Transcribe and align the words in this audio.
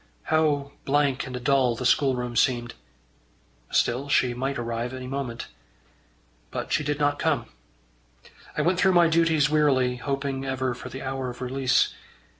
How 0.33 0.71
blank 0.83 1.27
and 1.27 1.43
dull 1.43 1.75
the 1.75 1.85
schoolroom 1.85 2.35
seemed! 2.35 2.73
Still 3.69 4.09
she 4.09 4.33
might 4.33 4.57
arrive 4.57 4.95
any 4.95 5.05
moment. 5.05 5.45
But 6.49 6.73
she 6.73 6.83
did 6.83 6.97
not 6.97 7.19
come. 7.19 7.45
I 8.57 8.63
went 8.63 8.79
through 8.79 8.93
my 8.93 9.07
duties 9.09 9.51
wearily, 9.51 9.97
hoping 9.97 10.43
ever 10.43 10.73
for 10.73 10.89
the 10.89 11.03
hour 11.03 11.29
of 11.29 11.39
release. 11.39 11.93